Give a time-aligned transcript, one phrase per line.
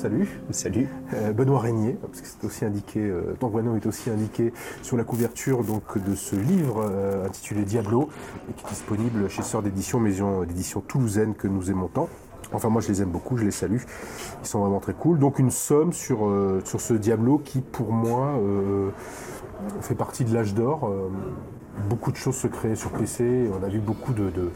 [0.00, 0.40] Salut.
[0.48, 0.88] Salut.
[1.12, 4.50] Euh, Benoît Régnier, parce que c'est aussi indiqué, euh, ton prénom est aussi indiqué
[4.80, 8.08] sur la couverture donc, de ce livre euh, intitulé Diablo,
[8.48, 12.08] et qui est disponible chez Sœur d'édition, maison d'édition toulousaine que nous aimons tant.
[12.54, 13.82] Enfin, moi, je les aime beaucoup, je les salue.
[14.42, 15.18] Ils sont vraiment très cool.
[15.18, 18.40] Donc, une somme sur, euh, sur ce Diablo qui, pour moi,
[19.82, 20.90] fait partie de l'âge d'or.
[21.90, 23.50] Beaucoup de choses se créent sur PC.
[23.52, 24.50] On a vu beaucoup de, de,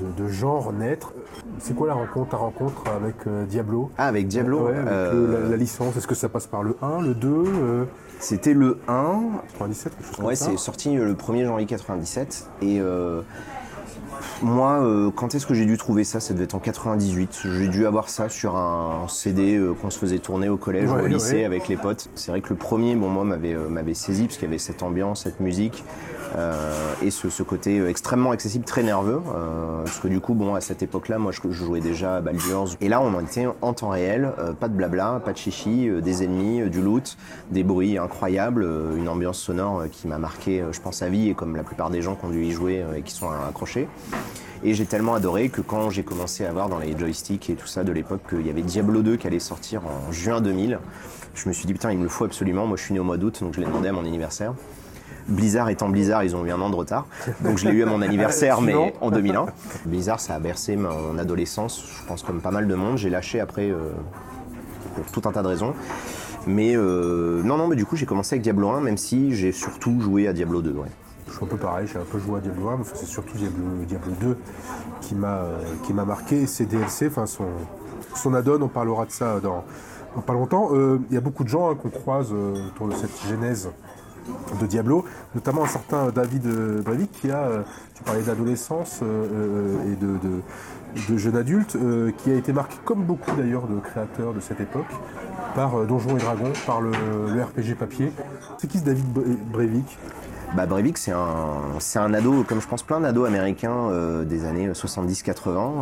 [0.00, 1.12] de- de genres naître.
[1.58, 3.90] C'est quoi la rencontre, ta rencontre avec euh, Diablo?
[3.98, 5.96] Ah, avec Diablo Ouais, avec euh, le- la, la licence.
[5.96, 7.84] Est-ce que ça passe par le 1, le 2, euh,
[8.20, 9.20] C'était le 1.
[9.52, 12.46] 97, quelque chose comme Ouais, ça c'est sorti euh, le 1er janvier 97.
[12.62, 13.22] Et euh,
[14.42, 16.20] moi, euh, quand est-ce que j'ai dû trouver ça?
[16.20, 17.40] Ça devait être en 98.
[17.44, 20.94] J'ai dû avoir ça sur un CD euh, qu'on se faisait tourner au collège ou
[20.94, 21.44] au lycée ouais.
[21.44, 22.08] avec les potes.
[22.14, 24.58] C'est vrai que le premier, bon, moi, m'avait euh, m'avait saisi parce qu'il y avait
[24.58, 25.84] cette ambiance, cette musique.
[26.36, 30.54] euh, et ce, ce côté extrêmement accessible, très nerveux, euh, parce que du coup, bon,
[30.54, 33.46] à cette époque-là, moi, je, je jouais déjà à Baldur's, et là, on en était
[33.60, 37.18] en temps réel, pas de blabla, pas de chichi, des ennemis, du loot,
[37.50, 41.54] des bruits incroyables, une ambiance sonore qui m'a marqué, je pense, à vie, et comme
[41.54, 43.88] la plupart des gens qui ont dû y jouer et qui sont accrochés.
[44.64, 47.66] Et j'ai tellement adoré que quand j'ai commencé à voir dans les joysticks et tout
[47.66, 50.78] ça de l'époque qu'il y avait Diablo 2 qui allait sortir en juin 2000,
[51.34, 52.66] je me suis dit putain il me le faut absolument.
[52.66, 54.54] Moi je suis né au mois d'août donc je l'ai demandé à mon anniversaire.
[55.28, 57.06] Blizzard étant Blizzard, ils ont eu un an de retard.
[57.40, 59.46] Donc je l'ai eu à mon anniversaire, mais en 2001.
[59.86, 62.98] Blizzard, ça a bercé mon adolescence, je pense comme pas mal de monde.
[62.98, 63.90] J'ai lâché après euh,
[64.96, 65.74] pour tout un tas de raisons.
[66.46, 69.52] Mais euh, non, non, mais du coup j'ai commencé avec Diablo 1, même si j'ai
[69.52, 70.72] surtout joué à Diablo 2.
[70.72, 70.88] Ouais.
[71.42, 74.12] Un peu pareil, j'ai un peu joué à Diablo 1, mais c'est surtout Diablo, Diablo
[74.20, 74.38] 2
[75.00, 76.42] qui m'a euh, qui m'a marqué.
[76.42, 77.46] Et ses DLC, enfin son,
[78.14, 79.64] son add-on, on parlera de ça dans,
[80.22, 80.68] pas longtemps.
[80.72, 83.70] Euh, Il y a beaucoup de gens hein, qu'on croise euh, autour de cette genèse
[84.60, 86.46] de Diablo, notamment un certain David
[86.84, 87.48] Breivik qui a,
[87.92, 91.76] tu parlais d'adolescence et de, de, jeune adulte,
[92.18, 94.86] qui a été marqué, comme beaucoup d'ailleurs de créateurs de cette époque,
[95.56, 96.92] par Donjons et Dragons, par le,
[97.34, 98.12] le RPG papier.
[98.58, 99.98] C'est qui ce David Bre- Breivik?
[100.54, 104.44] Bah Breivik, c'est un, c'est un ado, comme je pense plein d'ados américains euh, des
[104.44, 105.32] années 70-80.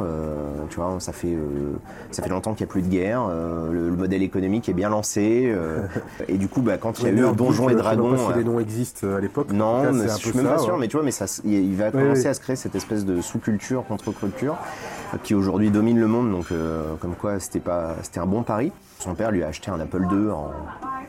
[0.04, 0.34] euh,
[0.68, 1.72] tu vois, ça fait, euh,
[2.12, 3.26] ça fait longtemps qu'il n'y a plus de guerre.
[3.28, 5.50] euh, le, le modèle économique est bien lancé.
[5.52, 5.80] euh,
[6.28, 8.12] et du coup, bah, quand il y a eu Donjons et Dragons.
[8.12, 9.50] Je sais pas si euh, les noms existent à l'époque.
[9.52, 10.80] Non, cas, mais c'est un je suis même ça, pas sûr, ouais.
[10.80, 13.20] mais tu vois, mais ça, il il va commencer à se créer cette espèce de
[13.20, 14.56] sous-culture, contre-culture, euh,
[15.22, 16.30] qui aujourd'hui domine le monde.
[16.30, 18.72] Donc, euh, comme quoi, c'était pas, c'était un bon pari.
[18.98, 20.50] Son père lui a acheté un Apple II en,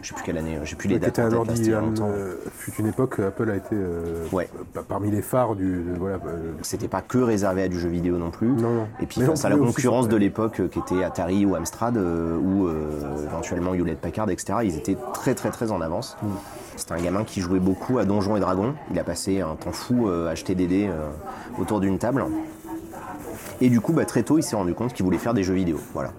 [0.02, 1.20] je sais plus quelle année, j'ai plus les dates.
[1.20, 2.08] un ordi, c'était un, longtemps.
[2.10, 4.50] euh, fut une époque, Apple a été euh, Ouais.
[4.88, 5.84] parmi les phares du.
[6.00, 8.48] voilà, euh, C'était pas que réservé à du jeu vidéo non plus.
[8.48, 8.88] Non, non.
[9.02, 11.98] Et puis Mais face à la concurrence de l'époque euh, qui était Atari ou Amstrad
[11.98, 14.60] euh, ou euh, éventuellement Hewlett Packard, etc.
[14.64, 16.16] Ils étaient très très très en avance.
[16.24, 16.28] Mm.
[16.78, 18.74] C'était un gamin qui jouait beaucoup à Donjons et Dragons.
[18.92, 21.10] Il a passé un temps fou euh, à acheter des dés euh,
[21.62, 22.24] autour d'une table.
[23.62, 25.54] Et du coup, bah, très tôt, il s'est rendu compte qu'il voulait faire des jeux
[25.54, 25.80] vidéo.
[25.94, 26.12] Voilà.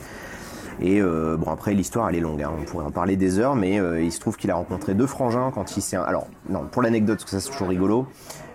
[0.80, 2.42] Et euh, bon, après, l'histoire, elle est longue.
[2.42, 2.50] hein.
[2.58, 5.06] On pourrait en parler des heures, mais euh, il se trouve qu'il a rencontré deux
[5.06, 5.96] frangins quand il s'est.
[5.96, 8.06] Alors, non, pour l'anecdote, parce que ça, c'est toujours rigolo.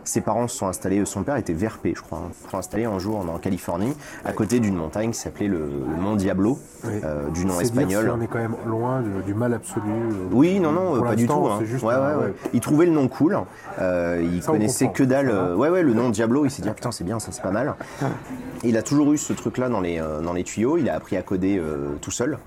[0.07, 2.31] Ses parents se sont installés, son père était VRP, je crois, hein.
[2.45, 6.01] Se sont installés un jour en Californie, à côté d'une montagne qui s'appelait le, le
[6.01, 6.93] Mont Diablo, Oui.
[7.03, 8.05] euh, du nom dire espagnol.
[8.05, 9.83] si on est quand même loin du mal absolu.
[9.91, 11.33] euh, Oui, non, non, pas du tout.
[11.47, 11.57] hein.
[11.59, 12.33] C'est juste Ouais, un- ouais, ouais.
[12.53, 13.37] Il trouvait le nom cool.
[13.81, 15.29] euh, il Ça, connaissait que dalle.
[15.29, 16.45] Euh, ouais, ouais, le nom Diablo.
[16.45, 17.75] Il s'est dit ah, putain, c'est bien, ça c'est pas mal.
[18.63, 20.77] Il a toujours eu ce truc-là dans les dans les tuyaux.
[20.77, 21.61] Il a appris à coder
[22.01, 22.37] tout seul.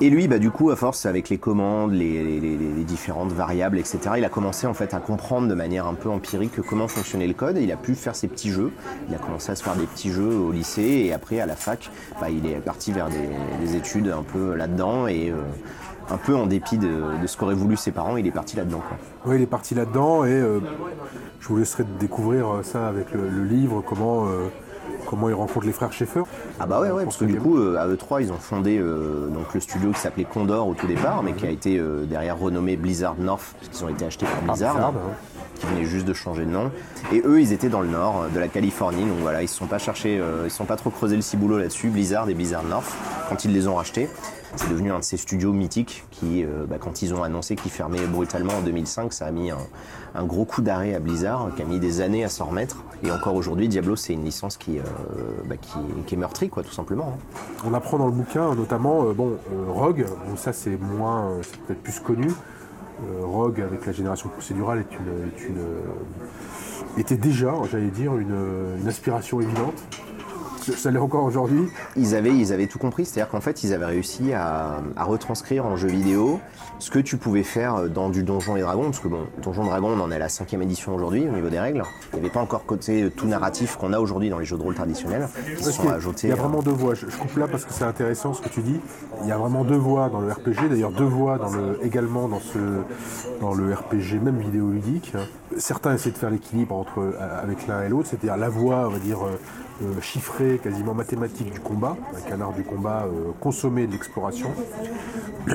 [0.00, 2.40] Et lui, bah, du coup, à force, avec les commandes, les,
[2.84, 6.60] différentes variables, etc., il a commencé en fait à comprendre de manière un peu empirique
[6.62, 7.58] comment fonctionnait le code.
[7.58, 8.72] Il a pu faire ses petits jeux.
[9.08, 11.56] Il a commencé à se faire des petits jeux au lycée et après à la
[11.56, 11.90] fac,
[12.20, 15.42] bah, il est parti vers des, des études un peu là-dedans et euh,
[16.10, 18.82] un peu en dépit de, ce qu'auraient voulu ses parents, il est parti là-dedans.
[19.26, 20.60] Oui, il est parti là-dedans et euh,
[21.40, 24.26] je vous laisserai découvrir euh, ça avec le, livre, comment,
[25.08, 26.22] comment il rencontre les frères Schaeffer.
[26.60, 29.28] Ah bah ouais, ouais parce que du coup, euh, à E3, ils ont fondé euh,
[29.28, 32.38] donc le studio qui s'appelait Condor au tout départ, mais qui a été euh, derrière
[32.38, 35.10] renommé Blizzard North, parce qu'ils ont été achetés par Blizzard, Blizzard, hein.
[35.58, 36.70] Qui venait juste de changer de nom.
[37.12, 39.56] Et eux, ils étaient dans le nord euh, de la Californie, donc voilà, ils se
[39.56, 42.34] sont pas cherchés, euh, ils se sont pas trop creusé le ciboulot là-dessus, Blizzard et
[42.34, 42.92] Blizzard North,
[43.28, 44.08] quand ils les ont rachetés.
[44.56, 47.70] C'est devenu un de ces studios mythiques qui, euh, bah, quand ils ont annoncé qu'ils
[47.70, 51.64] fermaient brutalement en 2005, ça a mis un, gros coup d'arrêt à Blizzard, qui a
[51.66, 52.82] mis des années à s'en remettre.
[53.04, 54.78] Et encore aujourd'hui, Diablo, c'est une licence qui,
[55.44, 55.56] bah,
[56.06, 57.14] qui, est meurtrie, quoi, tout simplement.
[57.14, 57.60] hein.
[57.66, 59.36] On apprend dans le bouquin notamment, bon,
[59.68, 60.06] Rogue,
[60.36, 62.28] ça c'est moins, c'est peut-être plus connu.
[63.00, 65.80] Euh, Rogue avec la génération procédurale euh,
[66.96, 69.84] était déjà, j'allais dire, une, une aspiration évidente.
[70.76, 71.68] Ça l'est encore aujourd'hui.
[71.96, 75.66] Ils avaient, ils avaient tout compris, c'est-à-dire qu'en fait, ils avaient réussi à, à retranscrire
[75.66, 76.40] en jeu vidéo
[76.78, 79.68] ce que tu pouvais faire dans du Donjon et Dragon, parce que bon, Donjon et
[79.68, 81.82] Dragon, on en est à la cinquième édition aujourd'hui au niveau des règles.
[82.12, 84.62] Il n'y avait pas encore côté tout narratif qu'on a aujourd'hui dans les jeux de
[84.62, 86.28] rôle traditionnels, qui se sont ajoutés.
[86.28, 86.94] Il y a vraiment deux voix.
[86.94, 88.80] Je, je coupe là parce que c'est intéressant ce que tu dis.
[89.22, 92.28] Il y a vraiment deux voix dans le RPG, d'ailleurs deux voix dans le, également
[92.28, 92.58] dans, ce,
[93.40, 95.12] dans le RPG, même vidéoludique.
[95.56, 98.90] Certains essaient de faire l'équilibre entre euh, avec l'un et l'autre, c'est-à-dire la voix, on
[98.90, 99.38] va dire, euh,
[99.82, 100.00] euh,
[100.58, 104.48] quasiment mathématique du combat, avec un art du combat euh, consommé de l'exploration.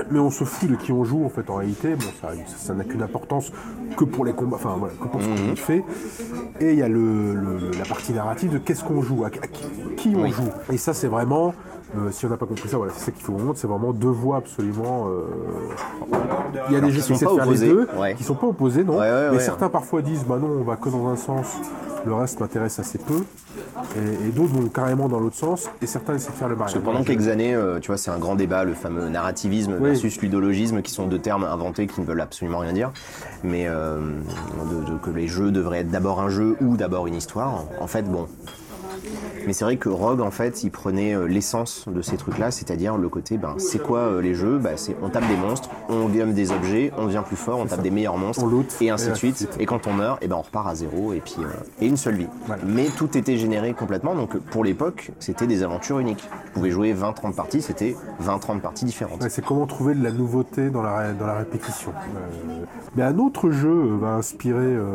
[0.09, 1.95] Mais on se fout de qui on joue en fait en réalité.
[1.95, 3.51] Bon, ça ça n'a qu'une importance
[3.97, 5.83] que pour les combats, enfin voilà, que pour ce qu'on fait.
[6.59, 9.29] Et il y a le, le- la partie narrative de qu'est-ce qu'on joue, à, à
[9.47, 9.65] qui,
[9.97, 10.31] qui on Oui.
[10.31, 10.49] joue.
[10.71, 11.53] Et ça c'est vraiment,
[11.97, 13.93] euh, si on n'a pas compris ça, voilà, c'est ça qu'il faut comprendre, c'est vraiment
[13.93, 15.07] deux voix absolument.
[15.09, 15.23] euh,
[16.69, 18.15] Il y a des jeux qui essaient de pas faire les opposés, deux, ouais.
[18.15, 18.93] qui sont pas opposés, non.
[18.93, 21.47] Ouais, ouais, mais certains parfois disent, bah non, on va que dans un sens,
[22.05, 23.23] le reste m'intéresse assez peu.
[23.95, 26.73] Et, et d'autres vont carrément dans l'autre sens, et certains essaient de faire le Parce
[26.73, 26.81] mariage.
[26.81, 29.89] que pendant quelques années, euh, tu vois, c'est un grand débat, le fameux narrativisme Oui.
[29.89, 32.91] versus ludologisme, qui sont deux termes inventés qui ne veulent absolument rien dire,
[33.43, 37.65] mais de- de- que les jeux devraient être d'abord un jeu ou d'abord une histoire.
[37.79, 38.27] En fait, bon.
[39.45, 42.97] Mais c'est vrai que Rogue, en fait, il prenait euh, l'essence de ces trucs-là, c'est-à-dire
[42.97, 44.57] le côté, ben, c'est quoi euh, les jeux?
[44.57, 47.65] Ben, c'est, On tape des monstres, on gagne des objets, on devient plus fort, on
[47.65, 49.37] tape des meilleurs monstres, On loot, et ainsi et de suite.
[49.37, 49.55] suite.
[49.59, 51.47] Et quand on meurt, et ben, on repart à zéro, et puis euh,
[51.81, 52.27] et une seule vie.
[52.47, 52.61] Voilà.
[52.65, 56.23] Mais tout était généré complètement, donc pour l'époque, c'était des aventures uniques.
[56.45, 59.21] Tu pouvais jouer 20-30 parties, c'était 20-30 parties différentes.
[59.21, 61.91] Ouais, c'est comment trouver de la nouveauté dans la, ré- dans la répétition.
[61.91, 62.63] Euh,
[62.95, 64.85] mais un autre jeu va inspirer euh,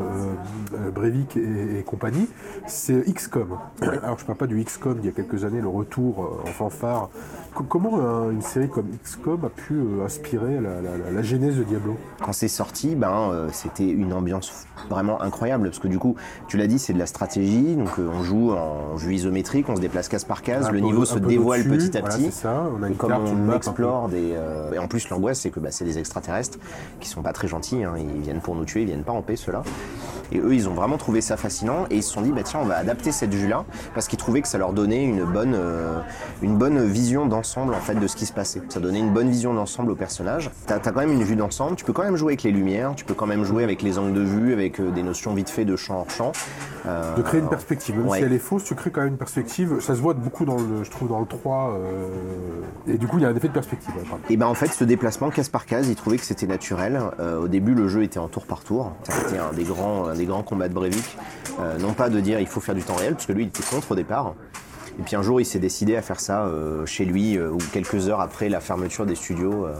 [0.94, 2.28] Breivik et, et compagnie,
[2.66, 3.58] c'est XCOM.
[4.02, 6.52] Alors je parle pas du XCOM d'il y a quelques années, le retour euh, en
[6.52, 7.08] fanfare.
[7.54, 11.22] Co- comment euh, une série comme XCOM a pu euh, inspirer la, la- la- la
[11.22, 11.96] genèse de Diablo?
[12.22, 16.14] Quand c'est sorti, ben, c'était une ambiance vraiment incroyable, parce que du coup,
[16.46, 19.80] tu l'as dit, c'est de la stratégie, donc on joue en jeu isométrique, on se
[19.80, 22.30] déplace case par case, Un le peu- niveau se dévoile petit à voilà, petit.
[22.30, 24.32] ça, on a une Comme carte, on map explore des.
[24.34, 26.58] euh, et en plus, l'angoisse, c'est que bah, c'est des extraterrestres
[27.00, 27.82] qui sont pas très gentils.
[27.84, 29.62] hein, ils viennent pour nous tuer, ils viennent pas en paix, ceux-là.
[30.32, 32.60] Et eux, ils ont vraiment trouvé ça fascinant et ils se sont dit, bah, tiens,
[32.62, 33.64] on va adapter cette vue-là
[33.94, 35.98] parce qu'ils trouvaient que ça leur donnait une bonne, euh,
[36.42, 38.62] une bonne vision d'ensemble en fait de ce qui se passait.
[38.68, 40.50] Ça donnait une bonne vision d'ensemble au personnage.
[40.66, 41.76] T'as as quand même une vue d'ensemble.
[41.76, 42.92] Tu peux quand même jouer avec les lumières.
[42.96, 45.50] Tu peux quand même jouer avec les angles de vue, avec euh, des notions vite
[45.50, 46.32] fait de champ hors champ.
[46.86, 48.18] Euh, De créer une perspective, même ouais.
[48.18, 49.80] si elle est fausse, tu crées quand même une perspective.
[49.80, 51.70] Ça se voit beaucoup dans le, je trouve, dans le 3.
[51.74, 52.06] euh,
[52.86, 53.92] et du coup, il y a un effet de perspective.
[53.96, 54.18] ouais.
[54.30, 57.00] Et ben en fait, ce déplacement case par case, ils trouvaient que c'était naturel.
[57.42, 58.92] Au début, le jeu était en tour par tour.
[59.04, 61.16] C'était un des grands, des grands combats de Breivik.
[61.60, 63.48] Euh, non pas de dire il faut faire du temps réel, parce que lui, il
[63.48, 64.34] était contre au départ.
[64.98, 67.58] Et puis un jour, il s'est décidé à faire ça euh, chez lui, euh, ou
[67.72, 69.64] quelques heures après la fermeture des studios.
[69.66, 69.74] euh,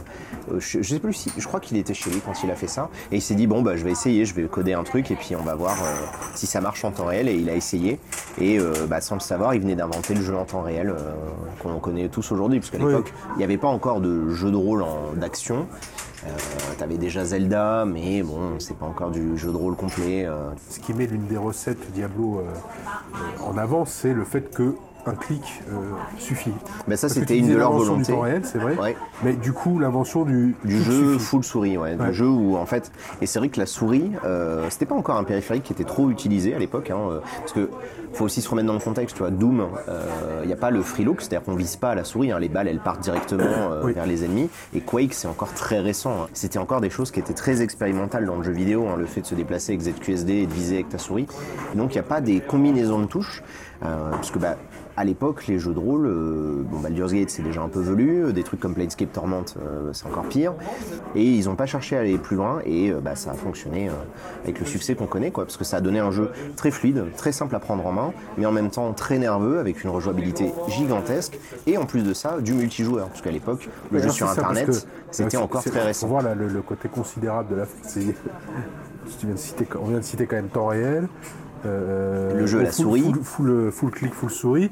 [0.59, 2.67] je, je sais plus si, je crois qu'il était chez lui quand il a fait
[2.67, 2.89] ça.
[3.11, 5.15] Et il s'est dit bon bah je vais essayer, je vais coder un truc et
[5.15, 5.75] puis on va voir
[6.35, 7.27] si ça marche en temps réel.
[7.27, 7.99] Et il a essayé.
[8.39, 8.57] Et
[8.87, 10.95] bah, sans le savoir, il venait d'inventer le jeu en temps réel
[11.61, 14.55] qu'on connaît tous aujourd'hui, parce qu'à l'époque, il n'y avait pas encore de jeu de
[14.55, 14.85] rôle
[15.15, 15.67] d'action.
[16.25, 16.29] Euh,
[16.77, 20.25] T'avais déjà Zelda, mais bon, c'est pas encore du jeu de rôle complet.
[20.25, 20.49] euh.
[20.69, 24.75] Ce qui met l'une des recettes Diablo euh, en avant, c'est le fait que
[25.09, 25.73] un clic euh,
[26.17, 26.51] suffit.
[26.87, 28.13] Ben ça, c'était une de leurs volontés.
[28.43, 28.75] C'est vrai.
[28.77, 28.95] Ouais.
[29.23, 31.25] Mais du coup, l'invention du, Du jeu suffit.
[31.25, 32.07] full souris, ouais, Ouais.
[32.09, 32.91] du jeu où en fait,
[33.21, 36.09] et c'est vrai que la souris, euh, c'était pas encore un périphérique qui était trop
[36.09, 37.69] utilisé à l'époque, hein, euh, parce que
[38.13, 39.67] faut aussi se remettre dans le contexte, tu vois, Doom,
[40.43, 42.39] il n'y a pas le free look, c'est-à-dire qu'on vise pas à la souris, hein,
[42.39, 43.93] les balles elles partent directement euh, Oui.
[43.93, 46.27] vers les ennemis, et Quake c'est encore très récent, hein.
[46.33, 49.25] c'était encore des choses qui étaient très expérimentales dans le jeu vidéo, le fait de
[49.27, 51.27] se déplacer avec ZQSD et de viser avec ta souris,
[51.75, 53.43] donc il n'y a pas des combinaisons de touches,
[53.85, 54.55] euh, parce que bah
[54.99, 58.25] à l'époque, les jeux de rôle, euh, bon, Baldur's Gate c'est déjà un peu velu,
[58.25, 60.53] euh, des trucs comme Planescape Torment euh, c'est encore pire,
[61.15, 63.89] et ils n'ont pas cherché à aller plus loin, et bah, ça a fonctionné
[64.43, 67.05] avec le succès qu'on connaît, quoi, parce que ça a donné un jeu très fluide,
[67.15, 70.51] très simple à prendre en main, mais en même temps très nerveux, avec une rejouabilité
[70.67, 74.33] gigantesque, et en plus de ça, du multijoueur, parce qu'à l'époque, le jeu sur ça,
[74.33, 76.07] Internet, c'était encore très Pour récent.
[76.07, 78.01] voir là, le, le côté considérable de la c'est-
[79.19, 81.07] tu viens de citer, on vient de citer quand même temps réel.
[81.65, 83.01] Euh, Le jeu à la full- souris.
[83.01, 84.65] Full, full, full click, full souris.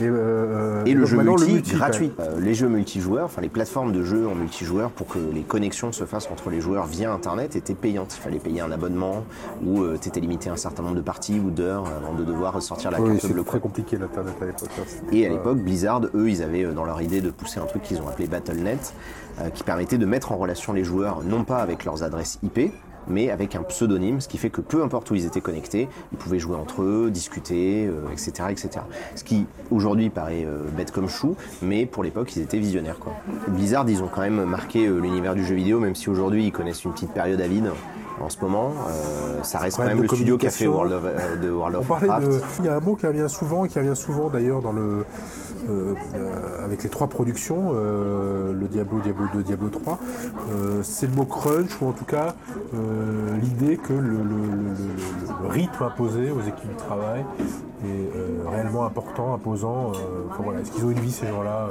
[0.00, 2.12] Et, euh, Et le jeu multi, gratuit.
[2.20, 5.92] Euh, les jeux multijoueurs, enfin les plateformes de jeux en multijoueur pour que les connexions
[5.92, 8.14] se fassent entre les joueurs via Internet étaient payantes.
[8.18, 9.24] Il fallait payer un abonnement
[9.64, 12.52] ou tu étais limité à un certain nombre de parties ou d'heures avant de devoir
[12.54, 13.44] ressortir la Oui, carte c'était bleue.
[13.44, 14.68] très compliqué l'internet à l'époque.
[14.78, 17.66] hein, Et à l'époque, Blizzard, eux, ils avaient euh, dans leur idée de pousser un
[17.66, 18.94] truc qu'ils ont appelé Battle.net,
[19.40, 22.72] euh, qui permettait de mettre en relation les joueurs, non pas avec leurs adresses IP,
[23.08, 26.18] mais avec un pseudonyme, ce qui fait que peu importe où ils étaient connectés, ils
[26.18, 28.70] pouvaient jouer entre eux, discuter, euh, etc., etc.
[29.14, 32.98] Ce qui aujourd'hui paraît euh, bête comme chou, mais pour l'époque, ils étaient visionnaires.
[32.98, 33.12] Quoi.
[33.48, 36.52] Blizzard, ils ont quand même marqué euh, l'univers du jeu vidéo, même si aujourd'hui ils
[36.52, 37.70] connaissent une petite période à vide.
[38.20, 38.72] en ce moment.
[39.42, 40.66] Ça reste quand même le studio qui a fait.
[40.66, 42.26] World of, de World of Warcraft.
[42.26, 42.40] de.
[42.60, 45.04] Il y a un mot qui revient souvent, qui revient souvent d'ailleurs dans le.
[45.68, 49.98] Euh, euh, avec les trois productions, euh, le Diablo, Diablo 2, Diablo 3,
[50.50, 52.34] euh, c'est le mot crunch, ou en tout cas
[53.40, 54.18] l'idée que le,
[55.48, 57.24] rythme imposé aux équipes de travail
[57.84, 59.92] est réellement important, imposant.
[60.60, 61.68] Est-ce qu'ils ont une vie ces gens-là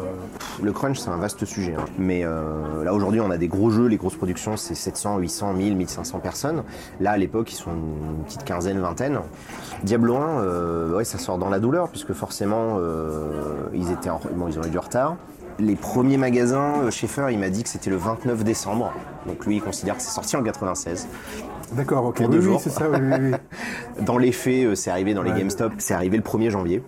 [0.61, 1.75] Le crunch, c'est un vaste sujet.
[1.75, 1.85] hein.
[1.97, 3.87] Mais là, aujourd'hui, on a des gros jeux.
[3.87, 6.63] Les grosses productions, c'est 700, 800, 1000, 1500 personnes.
[6.99, 9.19] Là, à l'époque, ils sont une petite quinzaine, vingtaine.
[9.83, 14.19] Diablo 1, euh, ouais, ça sort dans la douleur, puisque forcément, euh, ils, étaient en-
[14.35, 15.15] bon, ils ont eu du retard.
[15.59, 18.91] Les premiers magasins, euh, Schaeffer, il m'a dit que c'était le 29 décembre.
[19.27, 21.07] Donc lui, il considère que c'est sorti en 96.
[21.73, 22.17] D'accord, ok.
[22.17, 23.37] Pour oui, deux oui, c'est ça, oui, oui, oui.
[24.05, 25.31] Dans les faits, euh, c'est arrivé dans les.
[25.31, 26.83] GameStop, c'est arrivé le 1er janvier.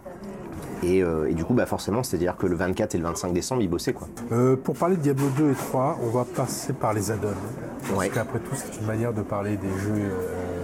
[0.83, 3.61] Et, euh, et du coup, bah forcément, c'est-à-dire que le 24 et le 25 décembre,
[3.61, 4.07] ils bossaient quoi.
[4.31, 7.29] Euh, pour parler de Diablo 2 et 3, on va passer par les add-ons.
[7.87, 8.09] Parce Ouais.
[8.09, 10.54] qu'après tout, c'est une manière de parler des jeux euh,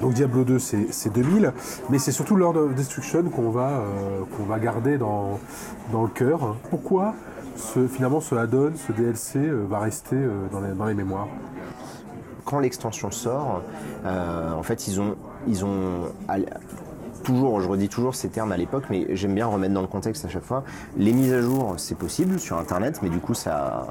[0.00, 1.52] Donc Diablo 2, c'est c'est 2000,
[1.90, 5.38] mais c'est surtout Lord of Destruction qu'on va, euh, qu'on va garder dans,
[5.92, 6.56] dans le cœur.
[6.70, 7.14] Pourquoi
[7.56, 11.28] ce, finalement ce add-on, ce DLC euh, va rester euh, dans, les, dans les mémoires?
[12.44, 13.62] Quand l'extension sort,
[14.04, 15.14] en fait, ils ont,
[15.46, 16.08] ils ont
[17.22, 20.24] toujours, je redis toujours ces termes à l'époque, mais j'aime bien remettre dans le contexte
[20.24, 20.64] à chaque fois.
[20.96, 23.86] Les mises à jour, c'est possible sur Internet, mais du coup, ça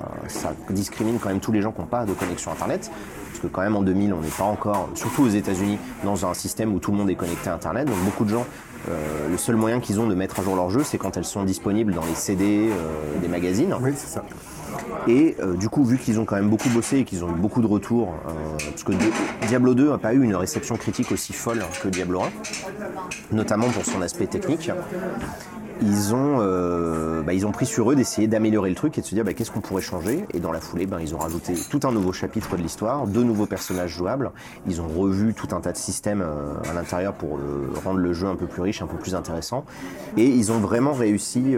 [0.69, 2.91] discrimine quand même tous les gens qui n'ont pas de connexion Internet.
[3.41, 6.33] Parce que quand même en 2000, on n'est pas encore, surtout aux États-Unis, dans un
[6.35, 7.87] système où tout le monde est connecté à Internet.
[7.87, 8.45] Donc beaucoup de gens,
[8.87, 11.25] euh, le seul moyen qu'ils ont de mettre à jour leurs jeux, c'est quand elles
[11.25, 13.75] sont disponibles dans les CD euh, des magazines.
[13.81, 14.23] Oui, c'est ça.
[15.07, 17.33] Et euh, du coup, vu qu'ils ont quand même beaucoup bossé et qu'ils ont eu
[17.39, 18.13] beaucoup de retours,
[18.69, 22.21] parce que Di- Diablo 2 n'a pas eu une réception critique aussi folle que Diablo
[22.21, 22.25] 1,
[23.35, 24.69] notamment pour son aspect technique,
[25.81, 29.05] ils ont, euh, bah, ils ont pris sur eux d'essayer d'améliorer le truc et de
[29.05, 30.25] se dire bah, qu'est-ce qu'on pourrait changer?
[30.33, 33.23] Et dans la foulée, ben, ils ont rajouté tout un nouveau chapitre de l'histoire, deux
[33.23, 34.31] nouveaux personnages jouables.
[34.67, 38.13] Ils ont revu tout un tas de systèmes euh, à l'intérieur pour euh, rendre le
[38.13, 39.65] jeu un peu plus riche, un peu plus intéressant.
[40.17, 41.55] Et ils ont vraiment réussi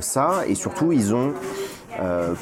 [0.00, 0.42] ça.
[0.46, 1.32] Et surtout, ils ont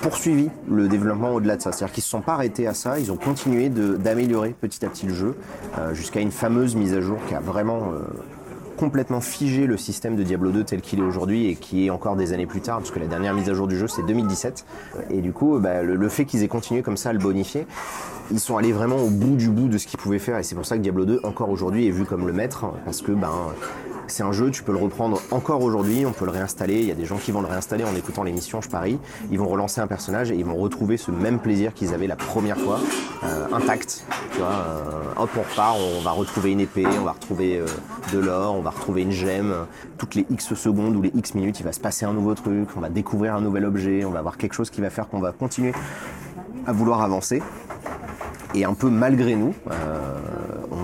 [0.00, 1.72] poursuivi le développement au-delà de ça.
[1.72, 4.88] C'est-à-dire qu'ils ne se sont pas arrêtés à ça, ils ont continué d'améliorer petit à
[4.88, 5.34] petit le jeu
[5.92, 7.92] jusqu'à une fameuse mise à jour qui a vraiment
[8.78, 12.16] complètement figé le système de Diablo 2 tel qu'il est aujourd'hui et qui est encore
[12.16, 14.64] des années plus tard, parce que la dernière mise à jour du jeu c'est 2017.
[15.10, 17.66] Et du coup, bah, le, fait qu'ils aient continué comme ça à le bonifier,
[18.30, 20.38] ils sont allés vraiment au bout du bout de ce qu'ils pouvaient faire.
[20.38, 23.02] Et c'est pour ça que Diablo 2 encore aujourd'hui est vu comme le maître, parce
[23.02, 23.32] que ben
[24.12, 26.80] c'est un jeu, tu peux le reprendre encore aujourd'hui, on peut le réinstaller.
[26.80, 28.98] Il y a des gens qui vont le réinstaller en écoutant l'émission, je parie.
[29.30, 32.16] Ils vont relancer un personnage et ils vont retrouver ce même plaisir qu'ils avaient la
[32.16, 32.80] première fois,
[33.24, 34.04] euh, intact.
[34.32, 37.66] Tu vois, euh, hop, on repart, on va retrouver une épée, on va retrouver euh,
[38.12, 39.66] de l'or, on va retrouver une gemme.
[39.98, 42.68] Toutes les X secondes ou les X minutes, il va se passer un nouveau truc,
[42.76, 45.20] on va découvrir un nouvel objet, on va avoir quelque chose qui va faire qu'on
[45.20, 45.72] va continuer
[46.66, 47.42] à vouloir avancer.
[48.54, 49.54] Et un peu malgré nous,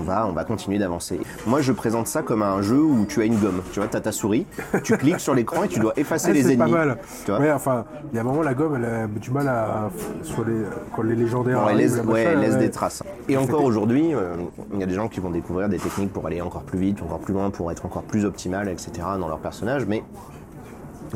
[0.05, 1.19] va, on va continuer d'avancer.
[1.45, 3.61] Moi, je présente ça comme un jeu où tu as une gomme.
[3.73, 4.45] Tu vois, tu as ta souris,
[4.83, 6.71] tu cliques sur l'écran et tu dois effacer Ah, les c'est ennemis.
[6.71, 6.97] pas mal.
[7.25, 9.47] Tu vois ouais, enfin, il y a un moment, la gomme, elle a du mal
[9.49, 9.89] à.
[10.23, 10.61] sur les,
[10.95, 11.59] quand les légendaires.
[11.61, 13.03] Bon, elle laisse, la ouais, elle laisse des traces.
[13.27, 14.35] Et encore aujourd'hui, euh,
[14.73, 17.01] il y a des gens qui vont découvrir des techniques pour aller encore plus vite,
[17.01, 18.91] encore plus loin, pour être encore plus optimal, etc.
[19.19, 19.85] dans leur personnage.
[19.87, 20.03] Mais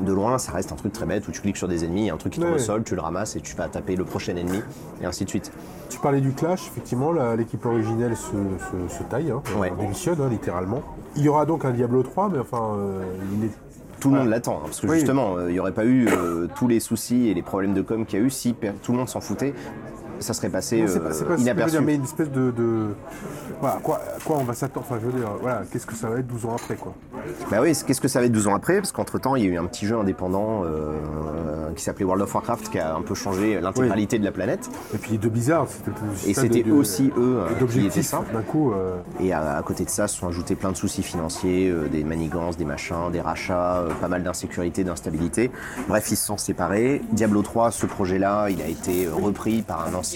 [0.05, 2.07] de loin, ça reste un truc très bête où tu cliques sur des ennemis, il
[2.07, 2.55] y a un truc qui tombe Ouais.
[2.55, 4.61] au sol, tu le ramasses et tu vas taper le prochain ennemi,
[5.01, 5.51] et ainsi de suite.
[5.89, 9.71] Tu parlais du clash, effectivement, l'équipe originelle se, se- se taille, hein, Ouais.
[9.79, 10.81] démissionne hein, littéralement.
[11.15, 13.03] Il y aura donc un Diablo 3, mais enfin, euh,
[13.37, 13.51] il est.
[13.99, 14.95] Tout le monde l'attend, hein, parce que Oui.
[14.95, 17.81] justement, euh, il n'y aurait pas eu euh, tous les soucis et les problèmes de
[17.81, 19.53] com qu'il y a eu si tout le monde s'en foutait.
[20.19, 21.71] Ça serait passé Non, pas, euh, pas inaperçu.
[21.71, 22.51] dire, mais une espèce de.
[22.51, 22.87] de-
[23.61, 23.99] Voilà, à quoi,
[24.29, 26.55] on va s'attendre Enfin, je veux dire, voilà, qu'est-ce que ça va être 12 ans
[26.55, 26.93] après, quoi
[27.51, 28.77] Bah oui, qu'est-ce que ça va être 12 ans après?
[28.77, 32.33] Parce qu'entre-temps, il y a eu un petit jeu indépendant euh, qui s'appelait World of
[32.33, 34.69] Warcraft qui a un peu changé l'intégralité de la planète.
[34.93, 38.21] Et puis les deux bizarres, c'était Et c'était aussi eux euh, qui étaient ça.
[38.33, 38.71] d'un coup.
[38.71, 41.87] euh, Et à, à côté de ça, se sont ajoutés plein de soucis financiers, euh,
[41.87, 45.51] des manigances, des machins, des rachats, pas mal d'insécurité, d'instabilité.
[45.87, 47.01] Bref, ils se sont séparés.
[47.11, 50.08] Diablo 3, ce projet-là, il a été repris par un ancien.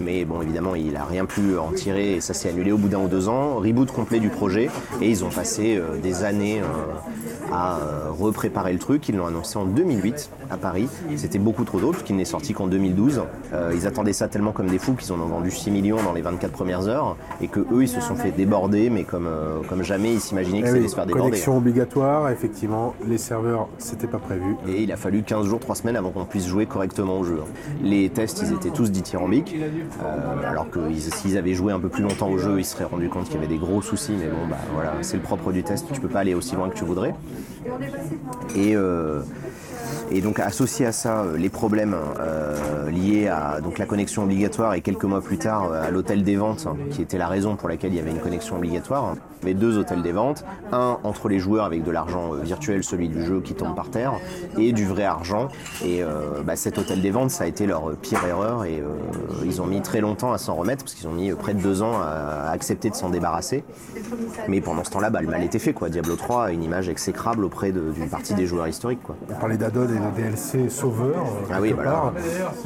[0.00, 2.88] Mais bon, évidemment, il a rien pu en tirer et ça s'est annulé au bout
[2.88, 3.56] d'un ou deux ans.
[3.56, 4.68] Reboot complet du projet
[5.00, 6.64] et ils ont passé euh, des années euh,
[7.52, 9.08] à euh, repréparer le truc.
[9.08, 10.88] Ils l'ont annoncé en 2008 à Paris.
[11.16, 13.22] C'était beaucoup trop tôt parce qu'il n'est sorti qu'en 2012.
[13.52, 16.12] Euh, ils attendaient ça tellement comme des fous qu'ils en ont vendu 6 millions dans
[16.12, 19.60] les 24 premières heures et que eux, ils se sont fait déborder, mais comme, euh,
[19.68, 21.30] comme jamais ils s'imaginaient que eh ça allait se faire déborder.
[21.30, 24.56] connexion obligatoire, effectivement, les serveurs, c'était pas prévu.
[24.68, 27.40] Et il a fallu 15 jours, 3 semaines avant qu'on puisse jouer correctement au jeu.
[27.82, 29.56] Les tests, ils étaient tous dithyrambiques.
[30.44, 33.08] alors que s'ils avaient joué un peu plus longtemps au jeu, ils se seraient rendu
[33.08, 34.14] compte qu'il y avait des gros soucis.
[34.18, 35.86] Mais bon, bah voilà, c'est le propre du test.
[35.92, 37.14] Tu peux pas aller aussi loin que tu voudrais.
[38.56, 38.76] Et
[40.10, 44.74] et donc associé à ça, euh, les problèmes euh, liés à donc, la connexion obligatoire
[44.74, 47.68] et quelques mois plus tard euh, à l'hôtel des ventes, qui était la raison pour
[47.68, 49.14] laquelle il y avait une connexion obligatoire.
[49.44, 53.24] Mais deux hôtels des ventes, un entre les joueurs avec de l'argent virtuel, celui du
[53.24, 54.12] jeu qui tombe par terre,
[54.58, 55.48] et du vrai argent.
[55.82, 56.02] Et
[56.44, 58.82] bah, cet hôtel des ventes, ça a été leur pire erreur et
[59.46, 61.80] ils ont mis très longtemps à s'en remettre parce qu'ils ont mis près de deux
[61.80, 63.64] ans à, accepter de s'en débarrasser.
[64.46, 65.72] Mais pendant ce temps-là, bah, le mal était fait.
[65.72, 65.88] Quoi.
[65.88, 69.02] Diablo 3 a une image exécrable auprès d'une partie des joueurs historiques.
[69.02, 69.16] Quoi.
[69.30, 72.12] On parlait d'Adon le DLC Sauveur, ah oui, voilà.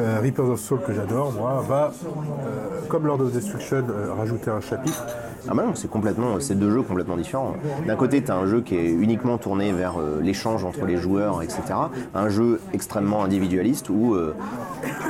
[0.00, 4.50] Euh, Reapers of Soul que j'adore, moi, va, euh, comme Lord of Destruction, euh, rajouter
[4.50, 5.04] un chapitre.
[5.48, 7.54] Ah bah non, c'est complètement, c'est deux jeux complètement différents.
[7.86, 11.42] D'un côté, tu as un jeu qui est uniquement tourné vers l'échange entre les joueurs,
[11.42, 11.62] etc.
[12.14, 14.16] Un jeu extrêmement individualiste où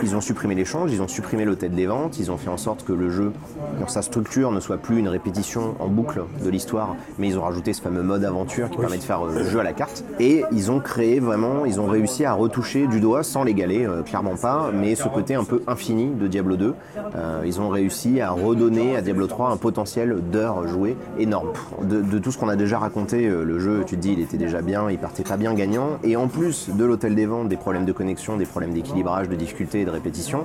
[0.03, 2.85] ils ont supprimé l'échange, ils ont supprimé l'hôtel des ventes, ils ont fait en sorte
[2.85, 3.33] que le jeu,
[3.81, 7.43] dans sa structure, ne soit plus une répétition en boucle de l'histoire, mais ils ont
[7.43, 10.05] rajouté ce fameux mode aventure qui permet de faire le jeu à la carte.
[10.21, 14.03] Et ils ont créé vraiment, ils ont réussi à retoucher du doigt, sans l'égaler, euh,
[14.03, 16.75] clairement pas, mais ce côté un peu infini de Diablo 2.
[17.17, 21.53] Euh, ils ont réussi à redonner à Diablo 3 un potentiel d'heures jouées énorme.
[21.83, 24.37] De, tout ce qu'on a déjà raconté, euh, le jeu, tu te dis, il était
[24.37, 27.57] déjà bien, il partait pas bien gagnant, et en plus de l'hôtel des ventes, des
[27.57, 30.45] problèmes de connexion, des problèmes d'équilibrage, de difficulté de répétition,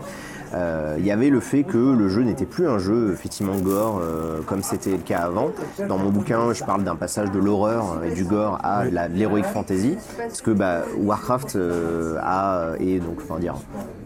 [0.53, 4.01] il y avait le fait que le jeu n'était plus un jeu effectivement gore
[4.47, 5.51] comme c'était le cas avant.
[5.87, 9.95] Dans mon bouquin, je parle d'un passage de l'horreur et du gore à l'heroic fantasy,
[10.17, 11.57] parce que bah, Warcraft
[12.19, 13.55] a, et donc, enfin dire,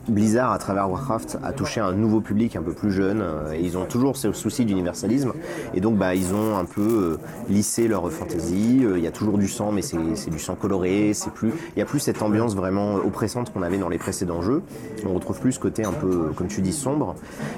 [0.10, 3.22] Blizzard, à travers Warcraft, a touché un nouveau public un peu plus jeune.
[3.22, 5.32] Euh, et ils ont toujours ce souci d'universalisme.
[5.74, 7.18] Et donc, bah, ils ont un peu euh,
[7.50, 8.82] lissé leur fantasy.
[8.84, 11.12] Euh, il y a toujours du sang, mais c'est du sang coloré.
[11.14, 14.42] C'est plus, il n'y a plus cette ambiance vraiment oppressante qu'on avait dans les précédents
[14.42, 14.62] jeux.
[15.06, 17.16] On retrouve plus ce côté un peu, comme tu dis, sombre.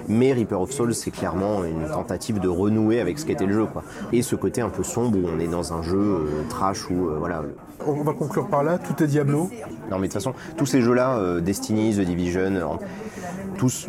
[0.07, 3.65] Mais Reaper of Souls, c'est clairement une tentative de renouer avec ce qu'était le jeu,
[3.65, 3.84] quoi.
[4.13, 7.43] Et ce côté un peu sombre où on est dans un jeu trash où, voilà.
[7.86, 8.77] On va conclure par là.
[8.77, 9.50] Tout est Diablo.
[9.91, 12.79] Non, mais de toute façon, tous ces jeux-là, Destiny, The Division
[13.57, 13.88] tous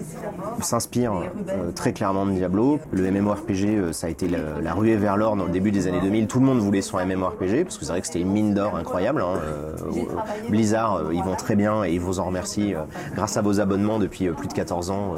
[0.61, 2.78] s'inspirent euh, très clairement de Diablo.
[2.92, 6.00] Le MMORPG, euh, ça a été la, ruée vers l'or dans le début des années
[6.00, 6.26] 2000.
[6.26, 8.76] Tout le monde voulait son MMORPG parce que c'est vrai que c'était une mine d'or
[8.76, 9.23] incroyable.
[9.23, 9.40] Hein.
[9.44, 9.76] Euh,
[10.48, 12.74] Blizzard, ils vont très bien et ils vous en remercient
[13.14, 15.14] grâce à vos abonnements depuis plus de 14 ans,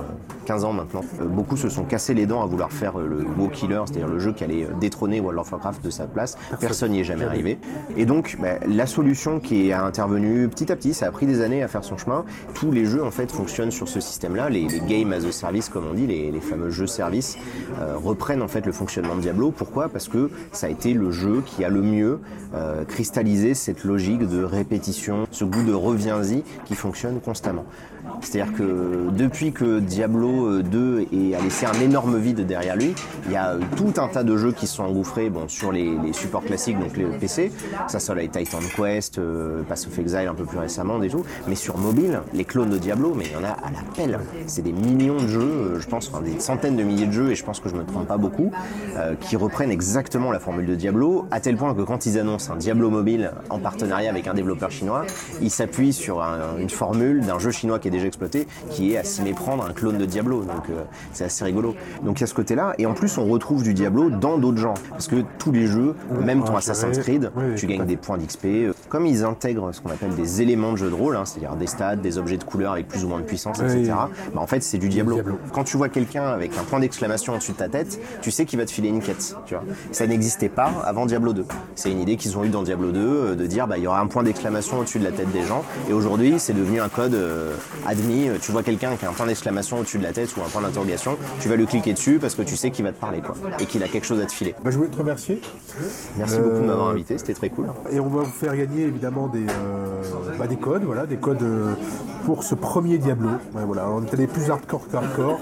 [0.49, 1.03] 15 ans maintenant.
[1.21, 4.33] beaucoup se sont cassés les dents à vouloir faire le WoW Killer, c'est-à-dire le jeu
[4.33, 6.39] qui allait détrôner World of Warcraft de sa place.
[6.59, 7.59] Personne n'y est jamais arrivé.
[7.99, 11.43] Et donc, bah, la solution qui est intervenue petit à petit, ça a pris des
[11.43, 12.25] années à faire son chemin.
[12.55, 14.49] Tous les jeux en fait fonctionnent sur ce système-là.
[14.49, 17.37] Les, les games as a service, comme on dit, les, fameux jeux services,
[17.81, 19.51] euh, reprennent en fait le fonctionnement de Diablo.
[19.51, 19.91] Pourquoi?
[19.91, 22.21] Parce que ça a été le jeu qui a le mieux
[22.55, 27.67] euh, cristallisé cette logique de répétition, ce goût de reviens-y qui fonctionne constamment.
[28.23, 32.95] C'est-à-dire que depuis que Diablo 2 euh, a laissé un énorme vide derrière lui,
[33.27, 35.97] il y a euh, tout un tas de jeux qui sont engouffrés bon, sur les,
[36.13, 37.53] supports classiques, donc les PC,
[37.87, 41.55] ça les Titan Quest, euh, Pass of Exile un peu plus récemment et tout, mais
[41.55, 44.19] sur mobile, les clones de Diablo, mais il y en a à la pelle.
[44.47, 47.35] C'est des millions de jeux, je pense, enfin, des centaines de milliers de jeux, et
[47.35, 48.51] je pense que je ne me trompe pas beaucoup,
[49.21, 52.57] qui reprennent exactement la formule de Diablo, à tel point que quand ils annoncent un
[52.57, 55.05] Diablo mobile en partenariat avec un développeur chinois,
[55.41, 56.21] ils s'appuient sur
[56.59, 59.73] une formule d'un jeu chinois qui est déjà exploité, qui est à s'y méprendre un
[59.73, 60.43] clone de Diablo.
[60.43, 61.75] Donc euh, c'est assez rigolo.
[62.03, 62.75] Donc il y a ce côté-là.
[62.79, 64.79] Et en plus, on retrouve du Diablo dans d'autres genres.
[64.91, 65.95] Parce que tous les jeux,
[66.25, 68.47] même ton Assassin's Creed, tu gagnes des points d'XP.
[68.89, 71.67] Comme ils intègrent ce qu'on appelle des éléments de jeu de rôle, hein, c'est-à-dire des
[71.67, 73.93] stats, des objets de couleur avec plus ou moins de puissance, etc.
[74.35, 75.19] Bah, en fait, c'est du Diablo.
[75.53, 78.59] Quand tu vois quelqu'un avec un point d'exclamation au-dessus de ta tête, tu sais qu'il
[78.59, 79.37] va te filer une quête.
[79.47, 79.65] Tu vois.
[79.93, 81.45] Ça n'existait pas avant Diablo 2.
[81.75, 83.87] C'est une idée qu'ils ont eue dans Diablo 2 euh, de dire bah, il y
[83.87, 85.65] aura un point d'exclamation au-dessus de la tête des gens.
[85.89, 87.55] Et aujourd'hui, c'est devenu un code euh,
[87.99, 88.29] admis.
[88.41, 90.63] Tu vois quelqu'un qui a un point d'exclamation au-dessus de la tête ou un point
[90.63, 93.35] d'interrogation, tu vas lui cliquer dessus parce que tu sais qu'il va te parler quoi,
[93.59, 94.55] et qu'il a quelque chose à te filer.
[94.63, 95.41] Bah, je voulais te remercier.
[96.17, 97.67] Merci beaucoup de m'avoir invité, c'était très cool.
[97.91, 100.03] Et on va vous faire gagner évidemment des, euh,
[100.39, 101.75] bah, des codes, voilà, des codes euh,
[102.25, 103.31] pour ce premier Diablo.
[103.53, 105.41] voilà, on est allé plus hardcore qu'hardcore.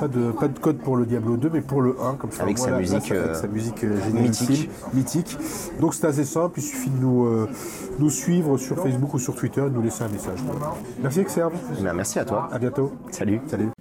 [0.00, 2.42] Pas de, pas de code pour le Diablo 2, mais pour le 1, comme ça.
[2.42, 4.70] Avec sa musique, avec sa musique euh, mythique.
[4.92, 5.38] mythique.
[5.80, 7.48] Donc c'est assez simple, il suffit de nous, euh,
[7.98, 10.38] nous suivre sur Facebook ou sur Twitter et de nous laisser un message.
[11.02, 11.52] Merci Exerve.
[11.78, 12.48] Eh merci à toi.
[12.52, 12.92] À bientôt.
[13.10, 13.40] Salut.
[13.46, 13.75] Salut.